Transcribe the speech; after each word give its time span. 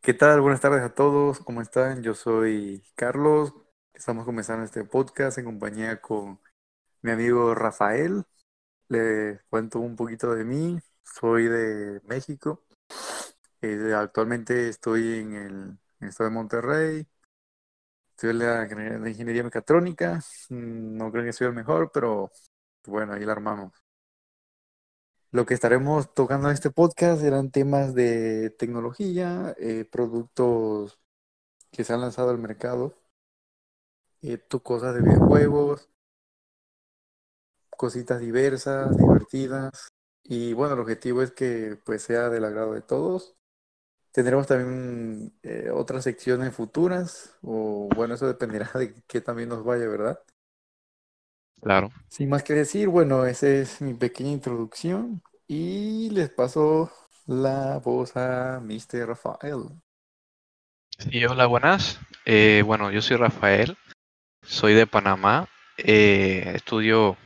¿Qué 0.00 0.14
tal? 0.14 0.40
Buenas 0.40 0.62
tardes 0.62 0.82
a 0.82 0.94
todos. 0.94 1.40
¿Cómo 1.40 1.60
están? 1.60 2.02
Yo 2.02 2.14
soy 2.14 2.82
Carlos. 2.94 3.52
Estamos 3.92 4.24
comenzando 4.24 4.64
este 4.64 4.84
podcast 4.84 5.36
en 5.36 5.44
compañía 5.44 6.00
con 6.00 6.40
mi 7.02 7.10
amigo 7.10 7.54
Rafael. 7.54 8.24
Le 8.88 9.40
cuento 9.50 9.78
un 9.80 9.94
poquito 9.94 10.34
de 10.34 10.44
mí. 10.44 10.78
Soy 11.02 11.48
de 11.48 12.00
México. 12.04 12.64
Eh, 13.60 13.92
actualmente 13.94 14.70
estoy 14.70 15.18
en 15.18 15.34
el, 15.34 15.78
estado 16.00 16.30
de 16.30 16.34
Monterrey. 16.34 17.06
Estoy 18.10 18.30
en 18.30 18.38
la 18.38 19.08
ingeniería 19.10 19.42
mecatrónica. 19.44 20.20
Mm, 20.48 20.96
No 20.96 21.12
creo 21.12 21.24
que 21.24 21.32
soy 21.34 21.48
el 21.48 21.54
mejor, 21.54 21.90
pero 21.92 22.30
bueno, 22.86 23.12
ahí 23.12 23.24
la 23.26 23.32
armamos. 23.32 23.89
Lo 25.32 25.46
que 25.46 25.54
estaremos 25.54 26.12
tocando 26.12 26.48
en 26.48 26.54
este 26.54 26.70
podcast 26.70 27.20
serán 27.22 27.50
temas 27.52 27.94
de 27.94 28.50
tecnología, 28.50 29.54
eh, 29.58 29.84
productos 29.84 30.98
que 31.72 31.84
se 31.84 31.92
han 31.92 32.00
lanzado 32.00 32.30
al 32.30 32.38
mercado, 32.38 32.94
eh, 34.22 34.38
cosas 34.62 34.94
de 34.94 35.02
videojuegos, 35.02 35.88
cositas 37.76 38.20
diversas, 38.20 38.96
divertidas. 38.96 39.90
Y 40.24 40.52
bueno, 40.52 40.74
el 40.74 40.80
objetivo 40.80 41.22
es 41.22 41.32
que 41.32 41.78
pues 41.84 42.02
sea 42.02 42.28
del 42.28 42.44
agrado 42.44 42.74
de 42.74 42.82
todos. 42.82 43.36
Tendremos 44.12 44.46
también 44.48 45.34
eh, 45.42 45.70
otras 45.72 46.04
secciones 46.04 46.54
futuras, 46.54 47.36
o 47.42 47.88
bueno, 47.96 48.14
eso 48.14 48.26
dependerá 48.28 48.70
de 48.74 48.94
que 49.06 49.20
también 49.20 49.48
nos 49.50 49.64
vaya, 49.64 49.88
¿verdad? 49.88 50.20
Claro. 51.60 51.90
Sin 52.08 52.28
más 52.28 52.42
que 52.42 52.54
decir, 52.54 52.88
bueno, 52.88 53.26
esa 53.26 53.48
es 53.48 53.80
mi 53.80 53.94
pequeña 53.94 54.30
introducción 54.30 55.22
y 55.46 56.10
les 56.10 56.30
paso 56.30 56.90
la 57.26 57.78
voz 57.78 58.16
a 58.16 58.60
Mr. 58.60 59.06
Rafael. 59.06 59.64
Sí, 60.98 61.24
hola, 61.24 61.46
buenas. 61.46 62.00
Eh, 62.24 62.62
bueno, 62.64 62.90
yo 62.90 63.00
soy 63.02 63.16
Rafael, 63.16 63.76
soy 64.42 64.74
de 64.74 64.86
Panamá, 64.86 65.48
eh, 65.78 66.52
estudio 66.54 67.16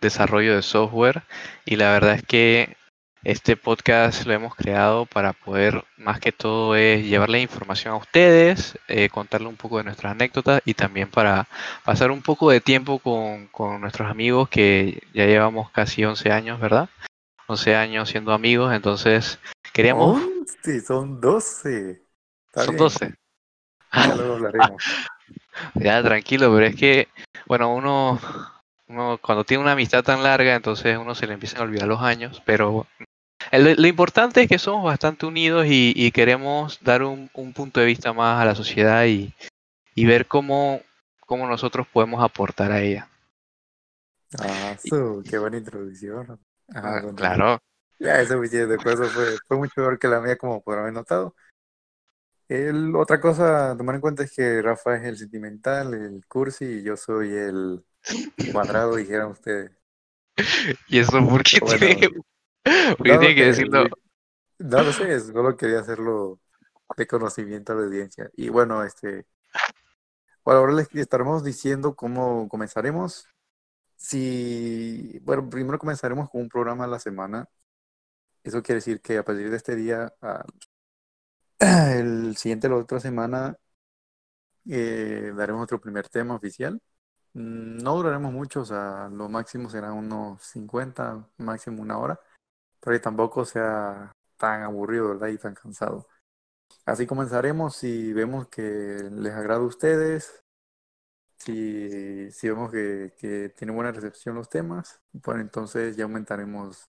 desarrollo 0.00 0.56
de 0.56 0.62
software 0.62 1.22
y 1.64 1.76
la 1.76 1.92
verdad 1.92 2.16
es 2.16 2.22
que 2.24 2.76
este 3.24 3.56
podcast 3.56 4.26
lo 4.26 4.32
hemos 4.32 4.54
creado 4.54 5.06
para 5.06 5.32
poder, 5.32 5.84
más 5.96 6.18
que 6.18 6.32
todo, 6.32 6.74
es 6.74 7.04
llevarle 7.04 7.40
información 7.40 7.94
a 7.94 7.96
ustedes, 7.96 8.78
eh, 8.88 9.08
contarle 9.10 9.46
un 9.46 9.56
poco 9.56 9.78
de 9.78 9.84
nuestras 9.84 10.12
anécdotas 10.12 10.60
y 10.64 10.74
también 10.74 11.08
para 11.08 11.46
pasar 11.84 12.10
un 12.10 12.22
poco 12.22 12.50
de 12.50 12.60
tiempo 12.60 12.98
con, 12.98 13.46
con 13.48 13.80
nuestros 13.80 14.10
amigos 14.10 14.48
que 14.48 15.02
ya 15.14 15.26
llevamos 15.26 15.70
casi 15.70 16.04
11 16.04 16.32
años, 16.32 16.60
¿verdad? 16.60 16.88
11 17.46 17.76
años 17.76 18.08
siendo 18.08 18.32
amigos, 18.32 18.72
entonces 18.72 19.38
queríamos... 19.72 20.20
Oh, 20.20 20.44
sí, 20.62 20.80
son 20.80 21.20
12. 21.20 22.02
Está 22.48 22.64
Son 22.64 22.74
bien, 22.74 22.78
12. 22.78 23.14
ya 23.92 24.14
luego 24.16 24.34
hablaremos. 24.34 24.82
Ya, 25.74 26.02
tranquilo, 26.02 26.52
pero 26.54 26.66
es 26.66 26.74
que, 26.74 27.08
bueno, 27.46 27.74
uno, 27.74 28.18
uno 28.88 29.18
cuando 29.20 29.44
tiene 29.44 29.62
una 29.62 29.72
amistad 29.72 30.02
tan 30.02 30.22
larga, 30.22 30.54
entonces 30.54 30.96
uno 30.96 31.14
se 31.14 31.26
le 31.26 31.34
empiezan 31.34 31.60
a 31.60 31.64
olvidar 31.64 31.86
los 31.86 32.00
años, 32.00 32.42
pero 32.46 32.86
el- 33.50 33.80
lo 33.80 33.86
importante 33.86 34.42
es 34.42 34.48
que 34.48 34.58
somos 34.58 34.84
bastante 34.84 35.26
unidos 35.26 35.66
y, 35.66 35.92
y 35.96 36.10
queremos 36.12 36.78
dar 36.82 37.02
un, 37.02 37.30
un 37.34 37.52
punto 37.52 37.80
de 37.80 37.86
vista 37.86 38.12
más 38.12 38.40
a 38.40 38.44
la 38.44 38.54
sociedad 38.54 39.04
y, 39.06 39.32
y 39.94 40.06
ver 40.06 40.26
cómo, 40.26 40.80
cómo 41.26 41.46
nosotros 41.48 41.86
podemos 41.92 42.22
aportar 42.24 42.72
a 42.72 42.82
ella. 42.82 43.08
Ah, 44.38 44.76
su, 44.78 45.22
qué 45.28 45.38
buena 45.38 45.58
introducción. 45.58 46.40
Ah, 46.74 47.00
continúa. 47.02 47.36
claro, 47.36 47.58
Ya, 47.98 48.20
ese 48.20 48.36
después 48.66 48.94
eso 49.00 49.12
fue, 49.12 49.38
fue 49.46 49.56
mucho 49.58 49.74
peor 49.76 49.98
que 49.98 50.08
la 50.08 50.20
mía, 50.20 50.36
como 50.38 50.62
podrán 50.62 50.82
haber 50.84 50.94
notado. 50.94 51.34
El, 52.48 52.94
otra 52.96 53.20
cosa 53.20 53.72
a 53.72 53.76
tomar 53.76 53.94
en 53.96 54.00
cuenta 54.00 54.22
es 54.24 54.32
que 54.34 54.60
Rafa 54.62 54.96
es 54.96 55.04
el 55.04 55.16
sentimental, 55.16 55.94
el 55.94 56.24
cursi, 56.28 56.64
y 56.66 56.82
yo 56.82 56.96
soy 56.96 57.30
el 57.32 57.84
cuadrado, 58.52 58.96
dijeran 58.96 59.30
ustedes. 59.30 59.72
y 60.88 60.98
eso 60.98 61.26
porque 61.28 61.60
bueno, 61.60 61.86
tiene, 61.98 62.08
porque 62.98 63.18
no, 63.18 63.18
tiene 63.18 63.34
que 63.34 63.44
que- 63.44 63.46
decirlo. 63.46 63.84
no 64.58 64.82
lo 64.82 64.92
sé, 64.92 65.20
solo 65.20 65.56
quería 65.56 65.80
hacerlo 65.80 66.40
de 66.96 67.06
conocimiento 67.06 67.72
a 67.72 67.76
la 67.76 67.84
audiencia. 67.84 68.30
Y 68.36 68.48
bueno, 68.50 68.84
este, 68.84 69.26
bueno, 70.44 70.60
ahora 70.60 70.72
les 70.74 70.92
estaremos 70.94 71.44
diciendo 71.44 71.94
cómo 71.94 72.48
comenzaremos. 72.48 73.26
Si, 73.96 75.18
bueno, 75.22 75.48
primero 75.50 75.78
comenzaremos 75.78 76.30
con 76.30 76.42
un 76.42 76.48
programa 76.48 76.84
a 76.84 76.88
la 76.88 77.00
semana. 77.00 77.46
Eso 78.44 78.62
quiere 78.62 78.76
decir 78.78 79.00
que 79.02 79.18
a 79.18 79.24
partir 79.24 79.50
de 79.50 79.56
este 79.56 79.76
día, 79.76 80.14
ah, 80.22 80.44
el 81.98 82.36
siguiente, 82.36 82.68
la 82.68 82.76
otra 82.76 83.00
semana, 83.00 83.56
eh, 84.68 85.32
daremos 85.36 85.60
nuestro 85.60 85.80
primer 85.80 86.08
tema 86.08 86.34
oficial. 86.34 86.80
Mm, 87.34 87.78
No 87.82 87.96
duraremos 87.96 88.32
mucho, 88.32 88.60
o 88.62 88.64
sea, 88.64 89.08
lo 89.12 89.28
máximo 89.28 89.70
será 89.70 89.92
unos 89.92 90.42
50, 90.44 91.28
máximo 91.38 91.82
una 91.82 91.98
hora, 91.98 92.20
pero 92.82 93.00
tampoco 93.00 93.44
sea 93.44 94.12
tan 94.36 94.62
aburrido, 94.62 95.08
¿verdad? 95.10 95.28
Y 95.28 95.38
tan 95.38 95.54
cansado. 95.54 96.08
Así 96.84 97.06
comenzaremos 97.06 97.76
si 97.76 98.12
vemos 98.12 98.48
que 98.48 98.62
les 98.62 99.32
agrada 99.34 99.60
a 99.60 99.64
ustedes, 99.64 100.42
si, 101.38 102.30
si 102.32 102.48
vemos 102.48 102.70
que, 102.72 103.14
que 103.18 103.50
tienen 103.50 103.76
buena 103.76 103.92
recepción 103.92 104.36
los 104.36 104.48
temas, 104.48 105.00
bueno, 105.12 105.40
entonces 105.40 105.96
ya 105.96 106.04
aumentaremos 106.04 106.86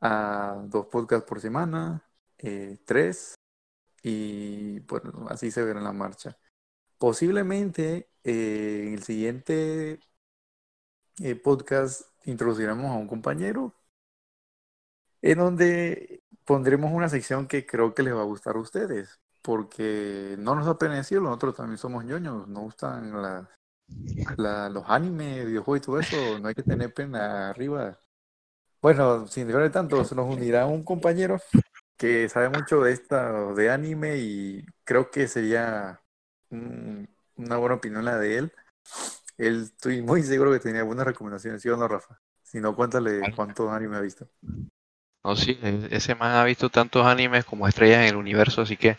a 0.00 0.62
dos 0.66 0.86
podcasts 0.86 1.28
por 1.28 1.40
semana, 1.40 2.04
eh, 2.38 2.78
tres, 2.84 3.34
y 4.02 4.80
bueno, 4.80 5.26
así 5.30 5.50
se 5.50 5.64
verá 5.64 5.80
en 5.80 5.84
la 5.84 5.92
marcha. 5.92 6.38
Posiblemente 6.98 8.10
eh, 8.24 8.84
en 8.88 8.94
el 8.94 9.02
siguiente 9.02 10.00
eh, 11.20 11.34
podcast 11.36 12.02
introduciremos 12.24 12.86
a 12.86 12.94
un 12.98 13.08
compañero 13.08 13.74
en 15.22 15.38
donde 15.38 16.22
pondremos 16.44 16.92
una 16.92 17.08
sección 17.08 17.46
que 17.46 17.66
creo 17.66 17.94
que 17.94 18.02
les 18.02 18.14
va 18.14 18.20
a 18.20 18.24
gustar 18.24 18.56
a 18.56 18.60
ustedes, 18.60 19.20
porque 19.42 20.36
no 20.38 20.54
nos 20.54 20.66
da 20.66 20.78
pena 20.78 20.96
decirlo, 20.96 21.28
nosotros 21.28 21.56
también 21.56 21.78
somos 21.78 22.04
ñoños, 22.04 22.48
nos 22.48 22.62
gustan 22.62 23.20
la- 23.20 23.48
la- 24.36 24.68
los 24.68 24.84
animes, 24.88 25.46
videojuegos 25.46 25.82
y 25.82 25.86
todo 25.86 26.00
eso, 26.00 26.38
no 26.38 26.48
hay 26.48 26.54
que 26.54 26.62
tener 26.62 26.92
pena 26.92 27.50
arriba. 27.50 27.98
Bueno, 28.80 29.26
sin 29.26 29.46
dejar 29.46 29.62
de 29.64 29.70
tanto, 29.70 30.04
se 30.04 30.14
nos 30.14 30.26
unirá 30.34 30.66
un 30.66 30.84
compañero 30.84 31.40
que 31.96 32.28
sabe 32.28 32.48
mucho 32.48 32.80
de 32.82 32.92
esta, 32.92 33.52
de 33.54 33.70
anime 33.70 34.18
y 34.18 34.64
creo 34.84 35.10
que 35.10 35.26
sería 35.28 36.00
un- 36.50 37.08
una 37.36 37.56
buena 37.56 37.76
opinión 37.76 38.04
la 38.04 38.18
de 38.18 38.38
él. 38.38 38.52
Él 39.36 39.62
estoy 39.64 40.02
muy 40.02 40.22
seguro 40.22 40.52
que 40.52 40.58
tenía 40.60 40.82
buenas 40.84 41.06
recomendaciones, 41.06 41.62
¿sí 41.62 41.68
o 41.68 41.76
no, 41.76 41.88
Rafa? 41.88 42.20
Si 42.42 42.60
no, 42.60 42.74
cuéntale 42.74 43.32
cuántos 43.34 43.70
animes 43.70 43.98
ha 43.98 44.02
visto. 44.02 44.28
No, 45.24 45.36
sí, 45.36 45.58
e- 45.62 45.88
ese 45.90 46.14
man 46.14 46.36
ha 46.36 46.44
visto 46.44 46.70
tantos 46.70 47.06
animes 47.06 47.44
como 47.44 47.66
estrellas 47.66 48.00
en 48.00 48.08
el 48.08 48.16
universo, 48.16 48.62
así 48.62 48.76
que 48.76 48.96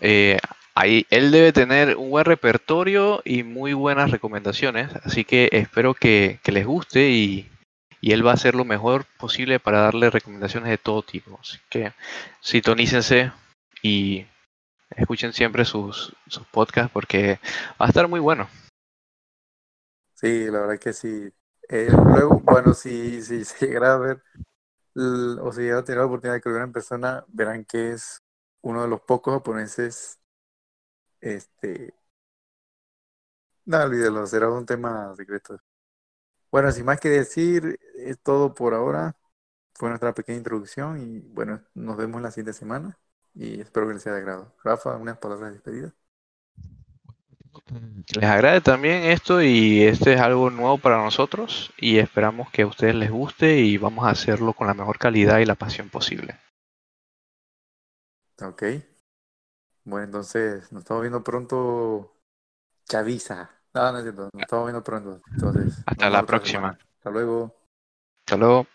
eh, 0.00 0.38
ahí 0.74 1.06
él 1.10 1.30
debe 1.30 1.52
tener 1.52 1.96
un 1.96 2.10
buen 2.10 2.24
repertorio 2.24 3.22
y 3.24 3.42
muy 3.42 3.72
buenas 3.72 4.10
recomendaciones, 4.10 4.90
así 5.04 5.24
que 5.24 5.48
espero 5.52 5.94
que, 5.94 6.38
les 6.44 6.66
guste 6.66 7.10
y, 7.10 7.50
y 8.00 8.12
él 8.12 8.26
va 8.26 8.32
a 8.32 8.34
hacer 8.34 8.54
lo 8.54 8.64
mejor 8.64 9.06
posible 9.18 9.58
para 9.58 9.80
darle 9.80 10.10
recomendaciones 10.10 10.70
de 10.70 10.78
todo 10.78 11.02
tipo. 11.02 11.38
Así 11.40 11.58
que 11.70 11.92
sintonícense 12.40 13.32
y 13.82 14.26
escuchen 14.90 15.32
siempre 15.32 15.64
sus, 15.64 16.14
sus 16.28 16.46
podcasts 16.46 16.90
porque 16.92 17.40
va 17.80 17.86
a 17.86 17.88
estar 17.88 18.06
muy 18.08 18.20
bueno. 18.20 18.48
Sí, 20.14 20.46
la 20.46 20.60
verdad 20.60 20.78
que 20.78 20.92
sí. 20.92 21.30
Eh, 21.68 21.90
bueno, 22.44 22.74
si, 22.74 23.22
si 23.22 23.44
se 23.44 23.66
llegara 23.66 23.94
a 23.94 23.98
ver 23.98 24.22
o 24.96 25.52
si 25.52 25.62
llegara 25.62 25.80
a 25.80 25.84
tener 25.84 25.98
la 26.00 26.06
oportunidad 26.06 26.34
de 26.36 26.40
que 26.40 26.50
lo 26.50 26.62
en 26.62 26.72
persona, 26.72 27.24
verán 27.28 27.64
que 27.64 27.92
es 27.92 28.22
uno 28.62 28.82
de 28.82 28.88
los 28.88 29.00
pocos 29.02 29.34
japoneses, 29.34 30.18
este, 31.20 31.94
no, 33.64 33.78
olvídalo, 33.82 34.26
será 34.26 34.50
un 34.50 34.66
tema 34.66 35.14
secreto. 35.16 35.58
Bueno, 36.50 36.72
sin 36.72 36.84
más 36.86 37.00
que 37.00 37.10
decir, 37.10 37.78
es 37.96 38.20
todo 38.22 38.54
por 38.54 38.74
ahora. 38.74 39.16
Fue 39.74 39.88
nuestra 39.90 40.14
pequeña 40.14 40.38
introducción 40.38 41.00
y 41.00 41.20
bueno, 41.20 41.62
nos 41.74 41.96
vemos 41.98 42.22
la 42.22 42.30
siguiente 42.32 42.54
semana 42.54 42.98
y 43.34 43.60
espero 43.60 43.88
que 43.88 43.94
les 43.94 44.02
sea 44.04 44.12
de 44.14 44.20
agrado. 44.20 44.54
Rafa, 44.64 44.96
unas 44.96 45.18
palabras 45.18 45.50
de 45.50 45.54
despedida. 45.56 45.94
Que 47.66 48.20
les 48.20 48.30
agrade 48.30 48.60
también 48.60 49.04
esto 49.04 49.42
y 49.42 49.82
este 49.82 50.12
es 50.12 50.20
algo 50.20 50.50
nuevo 50.50 50.78
para 50.78 50.98
nosotros 50.98 51.72
y 51.76 51.98
esperamos 51.98 52.48
que 52.50 52.62
a 52.62 52.66
ustedes 52.66 52.94
les 52.94 53.10
guste 53.10 53.58
y 53.58 53.76
vamos 53.76 54.06
a 54.06 54.10
hacerlo 54.10 54.52
con 54.52 54.68
la 54.68 54.74
mejor 54.74 54.98
calidad 54.98 55.40
y 55.40 55.46
la 55.46 55.56
pasión 55.56 55.88
posible. 55.88 56.38
Ok. 58.40 58.62
Bueno, 59.84 60.04
entonces 60.04 60.70
nos 60.72 60.82
estamos 60.82 61.02
viendo 61.02 61.24
pronto. 61.24 62.12
Chaviza. 62.88 63.50
No, 63.74 63.92
no 63.92 63.98
es 63.98 64.04
cierto, 64.04 64.30
nos 64.32 64.42
estamos 64.42 64.66
viendo 64.66 64.84
pronto. 64.84 65.20
Entonces, 65.32 65.82
Hasta 65.86 66.10
la 66.10 66.22
próxima. 66.24 66.78
Hasta 66.98 67.10
luego. 67.10 67.54
Hasta 68.20 68.36
luego. 68.36 68.66